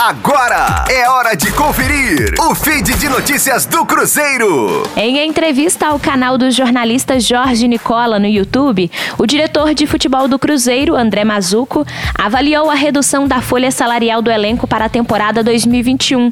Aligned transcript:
Agora 0.00 0.84
é 0.88 1.08
hora 1.08 1.34
de 1.34 1.50
conferir 1.50 2.32
o 2.38 2.54
feed 2.54 2.94
de 2.94 3.08
notícias 3.08 3.66
do 3.66 3.84
Cruzeiro. 3.84 4.84
Em 4.96 5.26
entrevista 5.26 5.88
ao 5.88 5.98
canal 5.98 6.38
do 6.38 6.52
jornalista 6.52 7.18
Jorge 7.18 7.66
Nicola 7.66 8.16
no 8.16 8.28
YouTube, 8.28 8.88
o 9.18 9.26
diretor 9.26 9.74
de 9.74 9.88
futebol 9.88 10.28
do 10.28 10.38
Cruzeiro, 10.38 10.94
André 10.94 11.24
Mazuco, 11.24 11.84
avaliou 12.16 12.70
a 12.70 12.74
redução 12.74 13.26
da 13.26 13.42
folha 13.42 13.72
salarial 13.72 14.22
do 14.22 14.30
elenco 14.30 14.68
para 14.68 14.84
a 14.84 14.88
temporada 14.88 15.42
2021. 15.42 16.30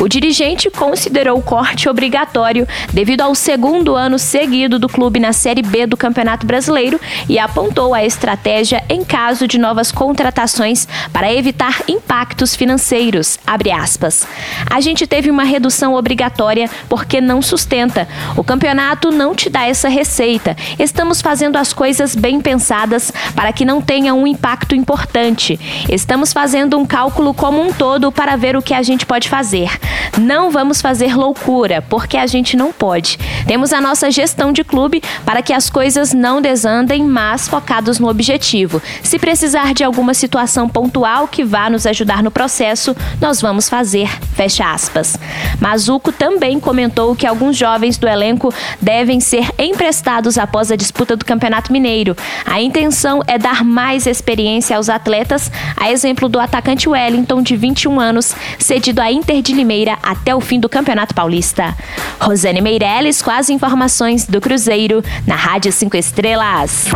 O 0.00 0.08
dirigente 0.08 0.70
considerou 0.70 1.38
o 1.38 1.42
corte 1.42 1.88
obrigatório 1.88 2.68
devido 2.92 3.22
ao 3.22 3.34
segundo 3.34 3.96
ano 3.96 4.16
seguido 4.16 4.78
do 4.78 4.88
clube 4.88 5.18
na 5.18 5.32
Série 5.32 5.62
B 5.62 5.88
do 5.88 5.96
Campeonato 5.96 6.46
Brasileiro 6.46 7.00
e 7.28 7.36
apontou 7.36 7.94
a 7.94 8.04
estratégia 8.04 8.84
em 8.88 9.04
caso 9.04 9.48
de 9.48 9.58
novas 9.58 9.90
contratações 9.90 10.86
para 11.12 11.34
evitar 11.34 11.82
impactos 11.88 12.54
financeiros 12.54 13.07
abre 13.46 13.70
aspas. 13.70 14.26
A 14.68 14.80
gente 14.80 15.06
teve 15.06 15.30
uma 15.30 15.44
redução 15.44 15.94
obrigatória 15.94 16.68
porque 16.88 17.20
não 17.20 17.40
sustenta. 17.40 18.08
O 18.36 18.44
campeonato 18.44 19.10
não 19.10 19.34
te 19.34 19.48
dá 19.48 19.66
essa 19.66 19.88
receita. 19.88 20.56
Estamos 20.78 21.20
fazendo 21.20 21.56
as 21.56 21.72
coisas 21.72 22.14
bem 22.14 22.40
pensadas 22.40 23.12
para 23.34 23.52
que 23.52 23.64
não 23.64 23.80
tenha 23.80 24.14
um 24.14 24.26
impacto 24.26 24.74
importante. 24.74 25.58
Estamos 25.88 26.32
fazendo 26.32 26.78
um 26.78 26.86
cálculo 26.86 27.32
como 27.32 27.60
um 27.60 27.72
todo 27.72 28.10
para 28.12 28.36
ver 28.36 28.56
o 28.56 28.62
que 28.62 28.74
a 28.74 28.82
gente 28.82 29.06
pode 29.06 29.28
fazer. 29.28 29.70
Não 30.18 30.50
vamos 30.50 30.80
fazer 30.80 31.16
loucura, 31.16 31.82
porque 31.82 32.16
a 32.16 32.26
gente 32.26 32.56
não 32.56 32.72
pode. 32.72 33.18
Temos 33.46 33.72
a 33.72 33.80
nossa 33.80 34.10
gestão 34.10 34.52
de 34.52 34.64
clube 34.64 35.02
para 35.24 35.42
que 35.42 35.52
as 35.52 35.70
coisas 35.70 36.12
não 36.12 36.40
desandem, 36.40 37.04
mas 37.04 37.48
focados 37.48 37.98
no 37.98 38.08
objetivo. 38.08 38.82
Se 39.02 39.18
precisar 39.18 39.72
de 39.74 39.84
alguma 39.84 40.14
situação 40.14 40.68
pontual 40.68 41.28
que 41.28 41.44
vá 41.44 41.70
nos 41.70 41.86
ajudar 41.86 42.22
no 42.22 42.30
processo, 42.30 42.94
nós 43.20 43.40
vamos 43.40 43.68
fazer. 43.68 44.08
Fecha 44.34 44.72
aspas. 44.72 45.16
Mazuco 45.60 46.12
também 46.12 46.60
comentou 46.60 47.14
que 47.14 47.26
alguns 47.26 47.56
jovens 47.56 47.98
do 47.98 48.08
elenco 48.08 48.52
devem 48.80 49.20
ser 49.20 49.48
emprestados 49.58 50.38
após 50.38 50.70
a 50.70 50.76
disputa 50.76 51.16
do 51.16 51.24
Campeonato 51.24 51.72
Mineiro. 51.72 52.16
A 52.44 52.60
intenção 52.60 53.22
é 53.26 53.38
dar 53.38 53.64
mais 53.64 54.06
experiência 54.06 54.76
aos 54.76 54.88
atletas, 54.88 55.50
a 55.76 55.90
exemplo 55.90 56.28
do 56.28 56.38
atacante 56.38 56.88
Wellington, 56.88 57.42
de 57.42 57.56
21 57.56 58.00
anos, 58.00 58.34
cedido 58.58 59.00
à 59.00 59.10
Inter 59.10 59.42
de 59.42 59.52
Limeira 59.52 59.98
até 60.02 60.34
o 60.34 60.40
fim 60.40 60.60
do 60.60 60.68
Campeonato 60.68 61.14
Paulista. 61.14 61.76
Rosane 62.20 62.60
Meirelles 62.60 63.22
com 63.22 63.30
as 63.30 63.50
informações 63.50 64.26
do 64.26 64.40
Cruzeiro 64.40 65.02
na 65.26 65.36
Rádio 65.36 65.72
5 65.72 65.96
Estrelas. 65.96 66.86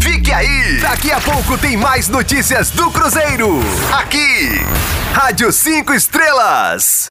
Fique 0.00 0.32
aí! 0.32 0.78
Daqui 0.80 1.10
a 1.12 1.20
pouco 1.20 1.56
tem 1.58 1.76
mais 1.76 2.08
notícias 2.08 2.70
do 2.70 2.90
Cruzeiro. 2.90 3.60
Aqui, 3.92 4.60
Rádio 5.12 5.37
5 5.46 5.94
Estrelas. 5.94 7.06